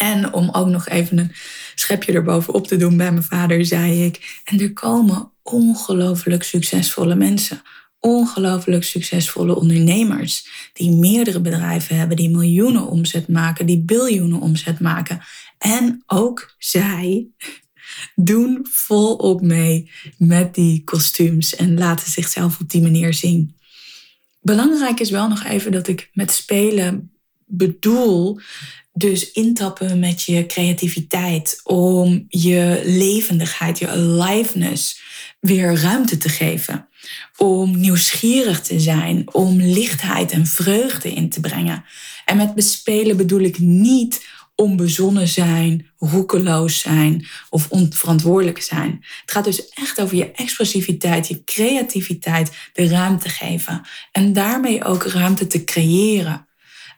En 0.02 0.34
om 0.34 0.50
ook 0.52 0.68
nog 0.68 0.88
even 0.88 1.18
een 1.18 1.32
schepje 1.76 2.14
erbovenop 2.14 2.68
te 2.68 2.78
doen 2.78 2.98
bij 2.98 3.12
mijn 3.12 3.24
vader, 3.24 3.66
zei 3.66 4.06
ik. 4.06 4.42
En 4.44 4.60
er 4.60 4.74
komen 4.74 5.32
ongelooflijk 5.44 6.44
succesvolle 6.44 7.16
mensen. 7.16 7.62
Ongelooflijk 8.00 8.84
succesvolle 8.84 9.56
ondernemers. 9.56 10.48
Die 10.74 10.92
meerdere 10.92 11.42
bedrijven 11.42 11.96
hebben, 11.96 12.18
die 12.18 12.30
miljoenen 12.30 12.88
omzet 12.88 13.28
maken, 13.28 13.66
die 13.66 13.82
biljoenen 13.82 14.40
omzet 14.40 14.80
maken. 14.80 15.22
En 15.58 16.04
ook 16.06 16.56
zij 16.58 17.28
doen 18.16 18.68
volop 18.72 19.42
mee 19.42 19.92
met 20.18 20.56
die 20.56 20.84
kostuums 20.84 21.56
en 21.56 21.78
laten 21.78 22.12
zichzelf 22.12 22.60
op 22.60 22.70
die 22.70 22.82
manier 22.82 23.14
zien. 23.14 23.56
Belangrijk 24.40 25.00
is 25.00 25.10
wel 25.10 25.28
nog 25.28 25.44
even 25.44 25.72
dat 25.72 25.88
ik 25.88 26.10
met 26.14 26.32
spelen 26.32 27.12
bedoel 27.52 28.40
dus 28.94 29.32
intappen 29.32 30.00
met 30.00 30.24
je 30.24 30.46
creativiteit 30.46 31.62
om 31.64 32.26
je 32.28 32.82
levendigheid, 32.86 33.80
je 33.80 33.88
aliveness 33.88 35.02
weer 35.40 35.76
ruimte 35.76 36.18
te 36.18 36.30
geven. 36.30 36.88
Om 37.38 37.80
nieuwsgierig 37.80 38.62
te 38.62 38.80
zijn, 38.80 39.34
om 39.34 39.62
lichtheid 39.62 40.32
en 40.32 40.46
vreugde 40.46 41.14
in 41.14 41.30
te 41.30 41.40
brengen. 41.40 41.84
En 42.26 42.38
met 42.38 42.56
bespelen 42.56 43.18
bedoel 43.18 43.40
ik 43.40 43.60
niet 43.60 44.26
onbezonnen 44.56 45.28
zijn, 45.28 45.88
roekeloos 45.98 46.80
zijn 46.80 47.28
of 47.50 47.70
onverantwoordelijk 47.70 48.62
zijn. 48.62 49.06
Het 49.22 49.32
gaat 49.32 49.44
dus 49.44 49.70
echt 49.70 50.02
over 50.02 50.16
je 50.16 50.32
expressiviteit, 50.32 51.28
je 51.28 51.44
creativiteit, 51.44 52.52
de 52.74 52.88
ruimte 52.88 53.30
geven. 53.30 53.82
En 54.12 54.34
daarmee 54.34 54.84
ook 54.84 55.04
ruimte 55.04 55.48
te 55.48 55.64
creëren. 55.64 56.48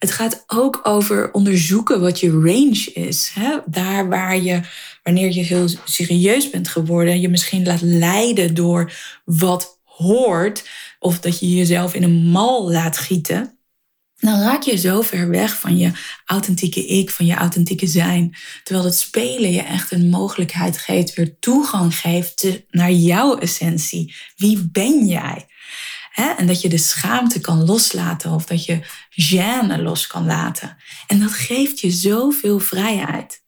Het 0.03 0.11
gaat 0.11 0.43
ook 0.47 0.79
over 0.83 1.31
onderzoeken 1.31 2.01
wat 2.01 2.19
je 2.19 2.31
range 2.31 2.91
is. 2.93 3.31
Hè? 3.33 3.57
Daar 3.65 4.09
waar 4.09 4.37
je, 4.37 4.61
wanneer 5.03 5.33
je 5.33 5.41
heel 5.41 5.67
serieus 5.83 6.49
bent 6.49 6.67
geworden, 6.67 7.21
je 7.21 7.29
misschien 7.29 7.65
laat 7.65 7.81
leiden 7.81 8.53
door 8.53 8.93
wat 9.25 9.79
hoort, 9.83 10.69
of 10.99 11.19
dat 11.19 11.39
je 11.39 11.55
jezelf 11.55 11.93
in 11.93 12.03
een 12.03 12.25
mal 12.25 12.71
laat 12.71 12.97
gieten. 12.97 13.57
Dan 14.17 14.39
raak 14.39 14.63
je 14.63 14.77
zo 14.77 15.01
ver 15.01 15.29
weg 15.29 15.59
van 15.59 15.77
je 15.77 15.91
authentieke 16.25 16.85
ik, 16.85 17.09
van 17.09 17.25
je 17.25 17.35
authentieke 17.35 17.87
zijn. 17.87 18.35
Terwijl 18.63 18.85
het 18.85 18.95
spelen 18.97 19.51
je 19.51 19.61
echt 19.61 19.91
een 19.91 20.09
mogelijkheid 20.09 20.77
geeft, 20.77 21.13
weer 21.13 21.39
toegang 21.39 21.95
geeft 21.95 22.47
naar 22.69 22.91
jouw 22.91 23.37
essentie. 23.37 24.15
Wie 24.35 24.69
ben 24.71 25.07
jij? 25.07 25.45
En 26.15 26.47
dat 26.47 26.61
je 26.61 26.69
de 26.69 26.77
schaamte 26.77 27.39
kan 27.39 27.65
loslaten 27.65 28.31
of 28.31 28.45
dat 28.45 28.65
je 28.65 28.79
gêne 29.09 29.81
los 29.81 30.07
kan 30.07 30.25
laten. 30.25 30.77
En 31.07 31.19
dat 31.19 31.31
geeft 31.31 31.79
je 31.79 31.91
zoveel 31.91 32.59
vrijheid. 32.59 33.43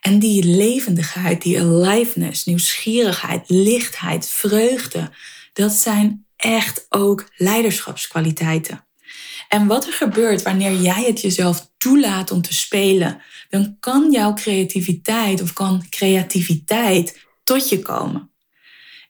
En 0.00 0.18
die 0.18 0.44
levendigheid, 0.44 1.42
die 1.42 1.60
aliveness, 1.60 2.44
nieuwsgierigheid, 2.44 3.44
lichtheid, 3.46 4.28
vreugde, 4.28 5.10
dat 5.52 5.72
zijn 5.72 6.26
echt 6.36 6.86
ook 6.88 7.28
leiderschapskwaliteiten. 7.36 8.86
En 9.48 9.66
wat 9.66 9.86
er 9.86 9.92
gebeurt 9.92 10.42
wanneer 10.42 10.72
jij 10.80 11.04
het 11.06 11.20
jezelf 11.20 11.70
toelaat 11.76 12.30
om 12.30 12.42
te 12.42 12.54
spelen, 12.54 13.22
dan 13.48 13.76
kan 13.80 14.10
jouw 14.10 14.32
creativiteit 14.32 15.42
of 15.42 15.52
kan 15.52 15.88
creativiteit 15.88 17.26
tot 17.44 17.68
je 17.68 17.78
komen. 17.78 18.30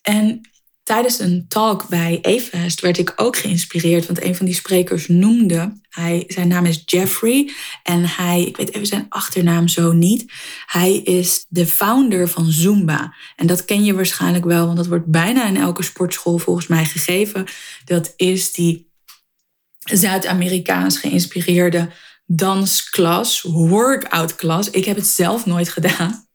En 0.02 0.48
Tijdens 0.84 1.18
een 1.18 1.44
talk 1.48 1.88
bij 1.88 2.18
Evest 2.22 2.80
werd 2.80 2.98
ik 2.98 3.12
ook 3.16 3.36
geïnspireerd, 3.36 4.06
want 4.06 4.22
een 4.22 4.36
van 4.36 4.46
die 4.46 4.54
sprekers 4.54 5.08
noemde, 5.08 5.80
hij, 5.88 6.24
zijn 6.26 6.48
naam 6.48 6.66
is 6.66 6.82
Jeffrey 6.84 7.52
en 7.82 8.04
hij, 8.08 8.42
ik 8.42 8.56
weet 8.56 8.74
even 8.74 8.86
zijn 8.86 9.06
achternaam 9.08 9.68
zo 9.68 9.92
niet, 9.92 10.32
hij 10.66 10.96
is 10.96 11.46
de 11.48 11.66
founder 11.66 12.28
van 12.28 12.50
Zumba. 12.50 13.14
En 13.36 13.46
dat 13.46 13.64
ken 13.64 13.84
je 13.84 13.94
waarschijnlijk 13.94 14.44
wel, 14.44 14.64
want 14.64 14.76
dat 14.76 14.86
wordt 14.86 15.06
bijna 15.06 15.46
in 15.46 15.56
elke 15.56 15.82
sportschool 15.82 16.38
volgens 16.38 16.66
mij 16.66 16.84
gegeven. 16.84 17.44
Dat 17.84 18.12
is 18.16 18.52
die 18.52 18.90
Zuid-Amerikaans 19.78 20.98
geïnspireerde 20.98 21.90
dansklas, 22.26 23.42
workout 23.42 24.34
klas. 24.34 24.70
Ik 24.70 24.84
heb 24.84 24.96
het 24.96 25.06
zelf 25.06 25.46
nooit 25.46 25.68
gedaan. 25.68 26.26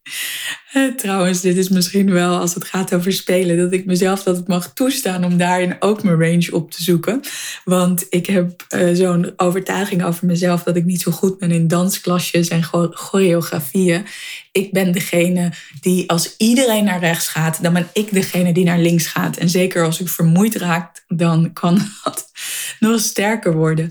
Eh, 0.72 0.94
trouwens, 0.94 1.40
dit 1.40 1.56
is 1.56 1.68
misschien 1.68 2.10
wel 2.10 2.38
als 2.38 2.54
het 2.54 2.64
gaat 2.64 2.94
over 2.94 3.12
spelen, 3.12 3.56
dat 3.56 3.72
ik 3.72 3.86
mezelf 3.86 4.22
dat 4.22 4.48
mag 4.48 4.72
toestaan 4.72 5.24
om 5.24 5.36
daarin 5.36 5.76
ook 5.80 6.02
mijn 6.02 6.20
range 6.20 6.48
op 6.52 6.70
te 6.70 6.82
zoeken. 6.82 7.20
Want 7.64 8.06
ik 8.10 8.26
heb 8.26 8.66
uh, 8.74 8.94
zo'n 8.94 9.32
overtuiging 9.36 10.04
over 10.04 10.26
mezelf 10.26 10.62
dat 10.62 10.76
ik 10.76 10.84
niet 10.84 11.00
zo 11.00 11.10
goed 11.10 11.38
ben 11.38 11.50
in 11.50 11.68
dansklasjes 11.68 12.48
en 12.48 12.62
choreografieën. 12.92 14.06
Ik 14.52 14.72
ben 14.72 14.92
degene 14.92 15.52
die 15.80 16.10
als 16.10 16.34
iedereen 16.36 16.84
naar 16.84 17.00
rechts 17.00 17.28
gaat, 17.28 17.62
dan 17.62 17.72
ben 17.72 17.88
ik 17.92 18.12
degene 18.12 18.52
die 18.52 18.64
naar 18.64 18.78
links 18.78 19.06
gaat. 19.06 19.36
En 19.36 19.48
zeker 19.48 19.84
als 19.84 20.00
ik 20.00 20.08
vermoeid 20.08 20.54
raak, 20.54 21.04
dan 21.08 21.52
kan 21.52 21.74
dat 22.04 22.30
nog 22.78 23.00
sterker 23.00 23.52
worden. 23.52 23.90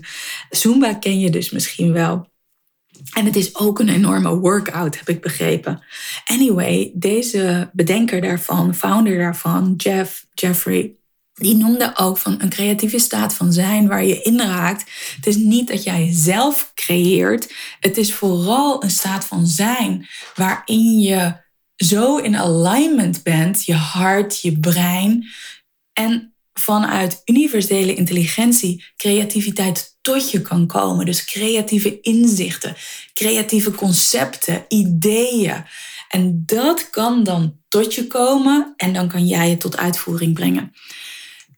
Zumba 0.50 0.94
ken 0.94 1.20
je 1.20 1.30
dus 1.30 1.50
misschien 1.50 1.92
wel. 1.92 2.29
En 3.12 3.24
het 3.24 3.36
is 3.36 3.56
ook 3.56 3.78
een 3.78 3.88
enorme 3.88 4.38
workout, 4.38 4.98
heb 4.98 5.08
ik 5.08 5.20
begrepen. 5.20 5.82
Anyway, 6.24 6.90
deze 6.94 7.70
bedenker 7.72 8.20
daarvan, 8.20 8.74
founder 8.74 9.18
daarvan, 9.18 9.74
Jeff, 9.76 10.26
Jeffrey, 10.34 10.94
die 11.40 11.56
noemde 11.56 11.92
ook 11.96 12.18
van 12.18 12.40
een 12.40 12.48
creatieve 12.48 12.98
staat 12.98 13.34
van 13.34 13.52
zijn 13.52 13.88
waar 13.88 14.04
je 14.04 14.22
in 14.22 14.40
raakt. 14.40 14.90
Het 15.16 15.26
is 15.26 15.36
niet 15.36 15.68
dat 15.68 15.82
jij 15.82 16.08
zelf 16.12 16.72
creëert. 16.74 17.52
Het 17.80 17.96
is 17.96 18.14
vooral 18.14 18.82
een 18.82 18.90
staat 18.90 19.24
van 19.24 19.46
zijn 19.46 20.08
waarin 20.34 21.00
je 21.00 21.34
zo 21.76 22.16
in 22.16 22.36
alignment 22.36 23.22
bent, 23.22 23.64
je 23.64 23.74
hart, 23.74 24.40
je 24.40 24.58
brein. 24.58 25.26
En 25.92 26.29
vanuit 26.60 27.22
universele 27.24 27.94
intelligentie 27.94 28.84
creativiteit 28.96 29.98
tot 30.00 30.30
je 30.30 30.42
kan 30.42 30.66
komen. 30.66 31.06
Dus 31.06 31.24
creatieve 31.24 32.00
inzichten, 32.00 32.76
creatieve 33.14 33.70
concepten, 33.70 34.64
ideeën. 34.68 35.64
En 36.08 36.42
dat 36.46 36.90
kan 36.90 37.24
dan 37.24 37.56
tot 37.68 37.94
je 37.94 38.06
komen 38.06 38.74
en 38.76 38.92
dan 38.92 39.08
kan 39.08 39.26
jij 39.26 39.50
het 39.50 39.60
tot 39.60 39.76
uitvoering 39.76 40.34
brengen. 40.34 40.72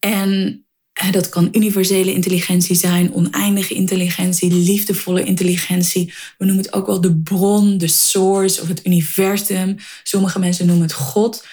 En 0.00 0.64
dat 1.10 1.28
kan 1.28 1.48
universele 1.52 2.12
intelligentie 2.12 2.76
zijn, 2.76 3.14
oneindige 3.14 3.74
intelligentie, 3.74 4.52
liefdevolle 4.52 5.24
intelligentie. 5.24 6.12
We 6.38 6.44
noemen 6.44 6.64
het 6.64 6.72
ook 6.72 6.86
wel 6.86 7.00
de 7.00 7.16
bron, 7.16 7.78
de 7.78 7.88
source 7.88 8.60
of 8.62 8.68
het 8.68 8.86
universum. 8.86 9.76
Sommige 10.02 10.38
mensen 10.38 10.66
noemen 10.66 10.84
het 10.84 10.92
God. 10.92 11.46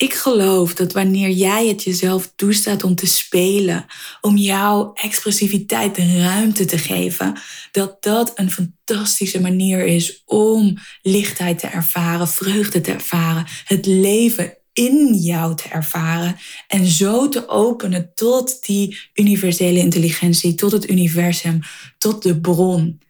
Ik 0.00 0.14
geloof 0.14 0.74
dat 0.74 0.92
wanneer 0.92 1.30
jij 1.30 1.68
het 1.68 1.82
jezelf 1.82 2.32
toestaat 2.36 2.84
om 2.84 2.94
te 2.94 3.06
spelen, 3.06 3.86
om 4.20 4.36
jouw 4.36 4.92
expressiviteit 4.94 5.94
de 5.94 6.22
ruimte 6.22 6.64
te 6.64 6.78
geven, 6.78 7.40
dat 7.72 8.02
dat 8.02 8.32
een 8.34 8.50
fantastische 8.50 9.40
manier 9.40 9.84
is 9.84 10.22
om 10.24 10.78
lichtheid 11.02 11.58
te 11.58 11.66
ervaren, 11.66 12.28
vreugde 12.28 12.80
te 12.80 12.92
ervaren, 12.92 13.46
het 13.64 13.86
leven 13.86 14.58
in 14.72 15.14
jou 15.14 15.56
te 15.56 15.68
ervaren 15.68 16.36
en 16.68 16.86
zo 16.86 17.28
te 17.28 17.48
openen 17.48 18.10
tot 18.14 18.66
die 18.66 18.98
universele 19.14 19.78
intelligentie, 19.78 20.54
tot 20.54 20.72
het 20.72 20.90
universum, 20.90 21.60
tot 21.98 22.22
de 22.22 22.40
bron. 22.40 23.00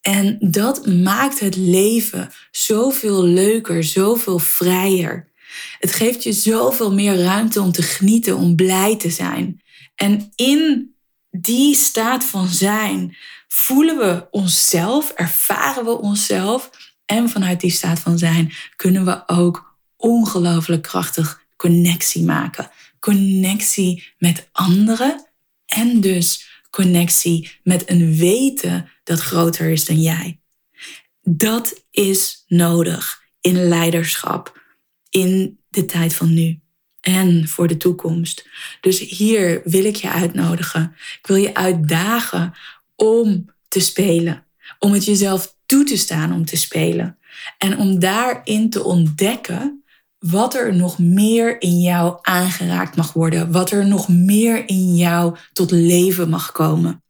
En 0.00 0.36
dat 0.40 0.86
maakt 0.86 1.40
het 1.40 1.56
leven 1.56 2.30
zoveel 2.50 3.24
leuker, 3.24 3.84
zoveel 3.84 4.38
vrijer. 4.38 5.31
Het 5.78 5.92
geeft 5.92 6.22
je 6.22 6.32
zoveel 6.32 6.94
meer 6.94 7.16
ruimte 7.16 7.60
om 7.60 7.72
te 7.72 7.82
genieten, 7.82 8.36
om 8.36 8.56
blij 8.56 8.96
te 8.96 9.10
zijn. 9.10 9.62
En 9.94 10.32
in 10.34 10.94
die 11.30 11.74
staat 11.74 12.24
van 12.24 12.48
zijn 12.48 13.16
voelen 13.48 13.96
we 13.98 14.26
onszelf, 14.30 15.10
ervaren 15.10 15.84
we 15.84 15.98
onszelf. 15.98 16.70
En 17.06 17.28
vanuit 17.28 17.60
die 17.60 17.70
staat 17.70 17.98
van 17.98 18.18
zijn 18.18 18.52
kunnen 18.76 19.04
we 19.04 19.22
ook 19.28 19.76
ongelooflijk 19.96 20.82
krachtig 20.82 21.42
connectie 21.56 22.24
maken. 22.24 22.70
Connectie 23.00 24.12
met 24.18 24.48
anderen 24.52 25.26
en 25.66 26.00
dus 26.00 26.50
connectie 26.70 27.58
met 27.62 27.90
een 27.90 28.16
weten 28.16 28.90
dat 29.04 29.20
groter 29.20 29.70
is 29.70 29.84
dan 29.84 30.02
jij. 30.02 30.40
Dat 31.22 31.84
is 31.90 32.44
nodig 32.46 33.22
in 33.40 33.68
leiderschap 33.68 34.61
in 35.12 35.58
de 35.68 35.84
tijd 35.84 36.14
van 36.14 36.34
nu 36.34 36.60
en 37.00 37.48
voor 37.48 37.68
de 37.68 37.76
toekomst. 37.76 38.48
Dus 38.80 38.98
hier 38.98 39.60
wil 39.64 39.84
ik 39.84 39.96
je 39.96 40.10
uitnodigen. 40.10 40.96
Ik 41.20 41.26
wil 41.26 41.36
je 41.36 41.54
uitdagen 41.54 42.54
om 42.96 43.50
te 43.68 43.80
spelen, 43.80 44.46
om 44.78 44.92
het 44.92 45.04
jezelf 45.04 45.56
toe 45.66 45.84
te 45.84 45.96
staan 45.96 46.32
om 46.32 46.44
te 46.44 46.56
spelen 46.56 47.18
en 47.58 47.78
om 47.78 47.98
daarin 47.98 48.70
te 48.70 48.84
ontdekken 48.84 49.84
wat 50.18 50.54
er 50.54 50.74
nog 50.74 50.98
meer 50.98 51.60
in 51.60 51.80
jou 51.80 52.18
aangeraakt 52.22 52.96
mag 52.96 53.12
worden, 53.12 53.52
wat 53.52 53.70
er 53.70 53.86
nog 53.86 54.08
meer 54.08 54.68
in 54.68 54.96
jou 54.96 55.36
tot 55.52 55.70
leven 55.70 56.28
mag 56.28 56.52
komen. 56.52 57.02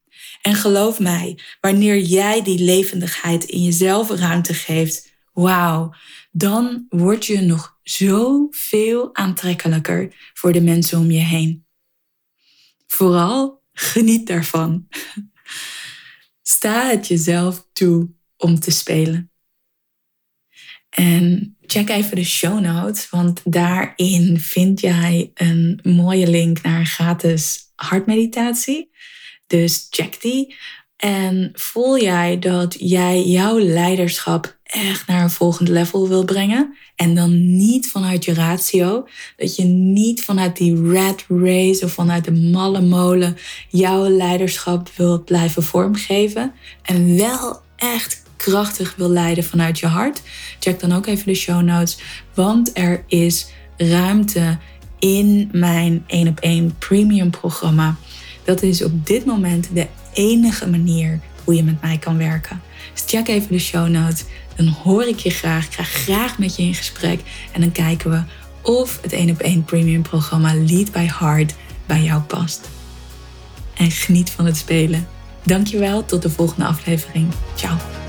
En 0.43 0.55
geloof 0.55 1.01
mij, 1.01 1.39
wanneer 1.61 1.99
jij 1.99 2.43
die 2.43 2.65
levendigheid 2.65 3.45
in 3.45 3.63
jezelf 3.63 4.11
ruimte 4.11 4.55
geeft, 4.55 5.13
wauw, 5.33 5.95
dan 6.31 6.87
word 6.89 7.27
je 7.27 7.41
nog 7.41 7.72
zoveel 7.83 9.15
aantrekkelijker 9.15 10.15
voor 10.35 10.53
de 10.53 10.61
mensen 10.61 10.99
om 10.99 11.11
je 11.11 11.21
heen. 11.21 11.67
Vooral 12.87 13.63
geniet 13.73 14.27
daarvan. 14.27 14.89
Sta 16.43 16.89
het 16.89 17.07
jezelf 17.07 17.67
toe 17.73 18.11
om 18.37 18.61
te 18.61 18.71
spelen. 18.71 19.31
En 20.91 21.57
check 21.61 21.89
even 21.89 22.17
de 22.17 22.25
show 22.25 22.61
notes, 22.61 23.11
want 23.11 23.41
daarin 23.45 24.41
vind 24.41 24.81
jij 24.81 25.31
een 25.35 25.81
mooie 25.83 26.31
link 26.31 26.63
naar 26.63 26.79
een 26.79 26.87
gratis 26.87 27.73
hartmeditatie. 27.75 28.91
Dus 29.47 29.87
check 29.91 30.21
die. 30.21 30.57
En 30.97 31.51
voel 31.53 32.01
jij 32.01 32.39
dat 32.39 32.77
jij 32.79 33.23
jouw 33.23 33.59
leiderschap 33.59 34.61
echt 34.73 35.07
naar 35.07 35.23
een 35.23 35.31
volgend 35.31 35.69
level 35.69 36.09
wil 36.09 36.25
brengen? 36.25 36.77
En 36.97 37.15
dan 37.15 37.57
niet 37.57 37.91
vanuit 37.91 38.25
je 38.25 38.35
ratio. 38.35 39.09
Dat 39.37 39.57
je 39.57 39.65
niet 39.65 40.25
vanuit 40.25 40.57
die 40.57 40.93
rat 40.93 41.25
race 41.29 41.85
of 41.85 41.93
vanuit 41.93 42.25
de 42.25 42.33
malle 42.33 42.81
molen 42.81 43.37
jouw 43.69 44.09
leiderschap 44.09 44.91
wilt 44.97 45.25
blijven 45.25 45.63
vormgeven. 45.63 46.53
En 46.83 47.17
wel 47.17 47.61
echt 47.77 48.23
krachtig 48.37 48.95
wil 48.97 49.09
leiden 49.09 49.45
vanuit 49.45 49.79
je 49.79 49.87
hart. 49.87 50.23
Check 50.59 50.81
dan 50.81 50.93
ook 50.93 51.07
even 51.07 51.27
de 51.27 51.35
show 51.35 51.63
notes. 51.63 51.99
Want 52.35 52.71
er 52.79 53.05
is 53.07 53.47
ruimte 53.77 54.59
in 54.99 55.49
mijn 55.53 56.05
1 56.07 56.29
op 56.29 56.41
1 56.41 56.75
premium 56.79 57.31
programma. 57.31 57.97
Dat 58.45 58.63
is 58.63 58.85
op 58.85 59.07
dit 59.07 59.25
moment 59.25 59.69
de 59.75 59.87
enige 60.13 60.69
manier 60.69 61.21
hoe 61.45 61.55
je 61.55 61.65
met 61.65 61.81
mij 61.81 61.99
kan 61.99 62.19
werken. 62.19 62.63
Dus 62.93 63.05
check 63.07 63.29
even 63.29 63.49
de 63.49 63.59
show 63.59 63.89
notes. 63.89 64.25
Dan 64.57 64.67
hoor 64.67 65.05
ik 65.05 65.19
je 65.19 65.31
graag. 65.31 65.67
Ik 65.67 65.73
ga 65.73 65.83
graag 65.83 66.39
met 66.39 66.57
je 66.57 66.63
in 66.63 66.75
gesprek. 66.75 67.21
En 67.53 67.61
dan 67.61 67.73
kijken 67.73 68.11
we 68.11 68.23
of 68.63 68.99
het 69.03 69.13
1 69.13 69.31
op 69.31 69.41
1 69.41 69.65
premium 69.65 70.03
programma 70.03 70.55
Lead 70.55 70.93
by 70.93 71.09
Heart 71.19 71.55
bij 71.87 72.03
jou 72.03 72.21
past. 72.21 72.69
En 73.75 73.91
geniet 73.91 74.31
van 74.31 74.47
het 74.47 74.57
spelen. 74.57 75.09
Dankjewel, 75.43 76.05
tot 76.05 76.23
de 76.23 76.31
volgende 76.31 76.67
aflevering. 76.67 77.29
Ciao. 77.55 78.02